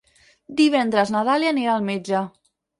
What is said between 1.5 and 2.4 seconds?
anirà al metge.